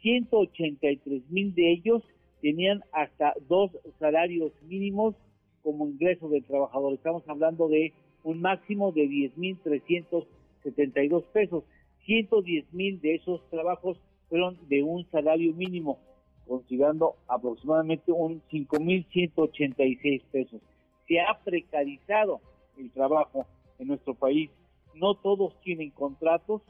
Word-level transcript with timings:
183 0.00 1.30
mil 1.30 1.54
de 1.54 1.72
ellos 1.72 2.02
tenían 2.40 2.82
hasta 2.90 3.34
dos 3.50 3.70
salarios 3.98 4.50
mínimos 4.62 5.14
como 5.62 5.86
ingreso 5.86 6.30
del 6.30 6.42
trabajador. 6.42 6.94
Estamos 6.94 7.22
hablando 7.28 7.68
de 7.68 7.92
un 8.24 8.40
máximo 8.40 8.92
de 8.92 9.06
10 9.06 9.36
mil 9.36 9.58
372 9.58 11.24
pesos. 11.34 11.64
110 12.06 12.72
mil 12.72 12.98
de 13.02 13.16
esos 13.16 13.46
trabajos 13.50 13.98
fueron 14.30 14.56
de 14.70 14.82
un 14.82 15.04
salario 15.10 15.52
mínimo, 15.52 15.98
considerando 16.48 17.16
aproximadamente 17.28 18.10
un 18.10 18.40
5 18.50 18.80
mil 18.80 19.04
186 19.12 20.22
pesos 20.32 20.62
se 21.06 21.20
ha 21.20 21.36
precarizado 21.44 22.40
el 22.78 22.90
trabajo 22.92 23.44
en 23.78 23.88
nuestro 23.88 24.14
país. 24.14 24.48
No 24.94 25.14
todos 25.14 25.58
tienen 25.62 25.90
contratos, 25.90 26.62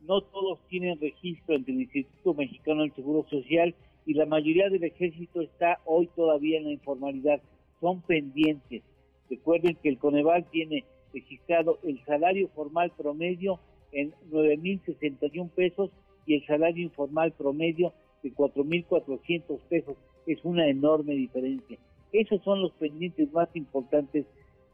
no 0.00 0.20
todos 0.20 0.58
tienen 0.68 1.00
registro 1.00 1.56
ante 1.56 1.72
el 1.72 1.82
Instituto 1.82 2.34
Mexicano 2.34 2.82
del 2.82 2.94
Seguro 2.94 3.26
Social 3.28 3.74
y 4.06 4.14
la 4.14 4.26
mayoría 4.26 4.68
del 4.70 4.84
ejército 4.84 5.40
está 5.40 5.80
hoy 5.84 6.08
todavía 6.14 6.58
en 6.58 6.64
la 6.64 6.72
informalidad. 6.72 7.40
Son 7.80 8.00
pendientes. 8.02 8.82
Recuerden 9.28 9.76
que 9.82 9.88
el 9.90 9.98
Coneval 9.98 10.44
tiene 10.50 10.84
registrado 11.12 11.78
el 11.82 12.02
salario 12.04 12.48
formal 12.48 12.92
promedio 12.96 13.60
en 13.92 14.12
9.061 14.30 15.50
pesos 15.50 15.90
y 16.26 16.34
el 16.34 16.46
salario 16.46 16.84
informal 16.84 17.32
promedio 17.32 17.92
de 18.22 18.32
4.400 18.32 19.58
pesos. 19.68 19.96
Es 20.26 20.44
una 20.44 20.68
enorme 20.68 21.14
diferencia. 21.14 21.78
Esos 22.12 22.42
son 22.42 22.62
los 22.62 22.72
pendientes 22.72 23.32
más 23.32 23.48
importantes 23.54 24.26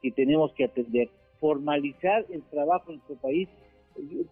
que 0.02 0.10
tenemos 0.10 0.52
que 0.52 0.64
atender. 0.64 1.08
Formalizar 1.44 2.24
el 2.30 2.40
trabajo 2.44 2.90
en 2.90 2.96
nuestro 2.96 3.16
país, 3.16 3.50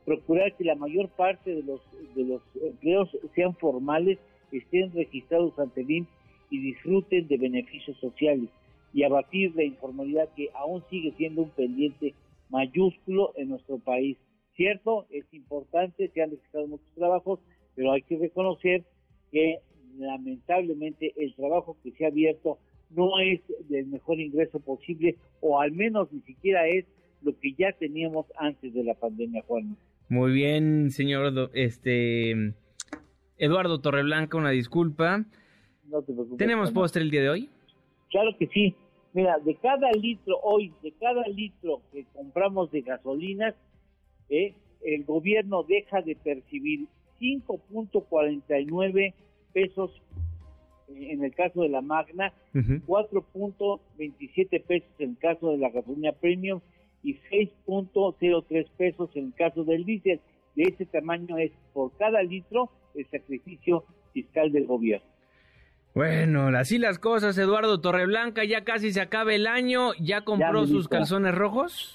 procurar 0.07 0.57
que 0.57 0.65
la 0.65 0.77
mayor 0.77 1.11
parte 1.11 1.55
de 1.55 1.63
los, 1.63 1.83
de 2.15 2.25
los 2.25 2.41
empleos 2.55 3.11
sean 3.35 3.55
formales, 3.57 4.19
estén 4.51 4.91
registrados 4.95 5.59
ante 5.59 5.83
el 5.83 5.91
INPS 5.91 6.11
y 6.49 6.61
disfruten 6.61 7.29
de 7.29 7.37
beneficios 7.37 7.99
sociales 7.99 8.49
y 8.95 9.03
abatir 9.03 9.55
la 9.55 9.63
informalidad 9.63 10.31
que 10.35 10.49
aún 10.55 10.83
sigue 10.89 11.13
siendo 11.19 11.43
un 11.43 11.51
pendiente 11.51 12.15
mayúsculo 12.49 13.35
en 13.37 13.51
nuestro 13.51 13.79
país. 13.79 14.17
Cierto, 14.57 15.05
es 15.11 15.27
importante, 15.35 16.09
se 16.15 16.23
han 16.23 16.31
registrado 16.31 16.67
muchos 16.67 16.95
trabajos, 16.95 17.41
pero 17.75 17.93
hay 17.93 18.01
que 18.01 18.17
reconocer 18.17 18.85
que 19.31 19.59
lamentablemente 19.99 21.13
el 21.19 21.35
trabajo 21.35 21.77
que 21.83 21.93
se 21.93 22.07
ha 22.07 22.09
abierto 22.09 22.57
no 22.89 23.19
es 23.19 23.43
del 23.69 23.89
mejor 23.89 24.19
ingreso 24.19 24.61
posible 24.61 25.17
o 25.43 25.61
al 25.61 25.73
menos 25.73 26.11
ni 26.11 26.23
siquiera 26.23 26.67
es 26.67 26.87
lo 27.23 27.39
que 27.39 27.55
ya 27.55 27.73
teníamos 27.73 28.27
antes 28.37 28.75
de 28.75 28.85
la 28.85 28.95
pandemia, 28.95 29.43
Juan. 29.47 29.77
Muy 30.09 30.33
bien, 30.33 30.91
señor 30.91 31.51
este 31.55 32.55
Eduardo 33.39 33.81
Torreblanca, 33.81 34.37
una 34.37 34.51
disculpa. 34.51 35.25
No 35.87 36.03
te 36.03 36.13
preocupes. 36.13 36.39
¿Tenemos 36.39 36.71
postre 36.71 37.03
el 37.03 37.11
día 37.11 37.23
de 37.23 37.31
hoy? 37.31 37.49
Claro 38.11 38.37
que 38.39 38.47
sí. 38.49 38.77
Mira, 39.15 39.39
de 39.39 39.55
cada 39.57 39.91
litro 39.93 40.39
hoy, 40.43 40.73
de 40.83 40.93
cada 40.93 41.27
litro 41.29 41.81
que 41.93 42.05
compramos 42.15 42.71
de 42.71 42.83
gasolinas, 42.83 43.55
eh, 44.29 44.55
el 44.83 45.05
gobierno 45.05 45.65
deja 45.65 46.03
de 46.03 46.15
percibir 46.17 46.87
5.49 47.21 49.15
pesos 49.53 49.91
en 50.89 51.23
el 51.25 51.35
caso 51.35 51.63
de 51.63 51.69
la 51.69 51.81
Magna, 51.81 52.33
4.27 52.53 54.63
pesos 54.63 54.91
en 54.99 55.11
el 55.11 55.19
caso 55.19 55.53
de 55.53 55.59
la 55.59 55.71
gasolina 55.71 56.11
premium 56.13 56.61
y 57.03 57.15
6.03 57.15 58.69
pesos 58.77 59.11
en 59.15 59.27
el 59.27 59.35
caso 59.35 59.65
del 59.65 59.85
diésel. 59.85 60.21
De 60.55 60.65
ese 60.65 60.87
tamaño 60.87 61.39
es 61.39 61.53
por 61.73 61.93
cada 61.97 62.23
litro 62.23 62.71
el 62.95 63.07
sacrificio 63.11 63.85
fiscal 64.13 64.53
del 64.53 64.67
gobierno. 64.67 65.07
Bueno, 65.95 66.47
así 66.57 66.79
las 66.79 66.99
cosas, 66.99 67.37
Eduardo 67.37 67.81
Torreblanca, 67.81 68.45
ya 68.45 68.65
casi 68.65 68.93
se 68.93 69.01
acaba 69.01 69.35
el 69.35 69.47
año, 69.47 69.93
¿ya 70.01 70.23
compró 70.23 70.67
sus 70.67 70.89
calzones 70.89 71.35
rojos? 71.35 71.95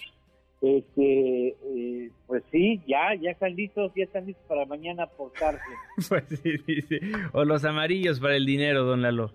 Este, 0.62 1.50
eh, 1.50 2.12
pues 2.26 2.44
sí, 2.52 2.82
ya, 2.88 3.14
ya 3.20 3.32
están 3.32 3.56
listos, 3.56 3.92
ya 3.96 4.04
están 4.04 4.26
listos 4.26 4.44
para 4.48 4.66
mañana 4.66 5.08
portarse. 5.08 5.64
pues 6.10 6.24
sí, 6.30 6.58
sí, 6.82 7.00
O 7.32 7.44
los 7.44 7.64
amarillos 7.66 8.20
para 8.20 8.36
el 8.36 8.46
dinero, 8.46 8.84
don 8.84 9.02
Lalo. 9.02 9.32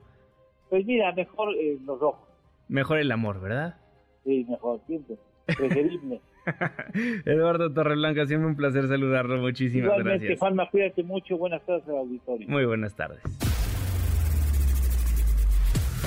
Pues 0.68 0.86
mira, 0.86 1.12
mejor 1.12 1.54
eh, 1.56 1.78
los 1.84 1.98
rojos. 2.00 2.28
Mejor 2.68 2.98
el 2.98 3.10
amor, 3.10 3.40
¿verdad? 3.40 3.76
Sí, 4.24 4.46
mejor, 4.48 4.80
siempre. 4.86 5.16
Preferible. 5.46 6.20
Eduardo 7.24 7.72
Torreblanca, 7.72 8.26
siempre 8.26 8.48
un 8.48 8.56
placer 8.56 8.88
saludarlo. 8.88 9.38
Muchísimas 9.38 9.90
Igualmente, 9.90 10.26
gracias. 10.26 10.38
Juanma, 10.38 10.70
cuídate 10.70 11.02
mucho. 11.02 11.36
Buenas 11.36 11.64
tardes 11.64 11.88
al 11.88 11.96
auditorio. 11.96 12.48
Muy 12.48 12.64
buenas 12.64 12.94
tardes. 12.94 13.20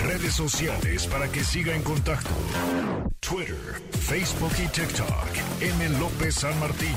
Redes 0.04 0.34
sociales 0.34 1.08
para 1.08 1.32
que 1.32 1.40
siga 1.40 1.76
en 1.76 1.82
contacto: 1.82 2.30
Twitter, 3.20 3.56
Facebook 3.92 4.52
y 4.64 4.68
TikTok. 4.68 5.62
M. 5.62 6.00
López 6.00 6.36
San 6.36 6.60
Martín. 6.60 6.96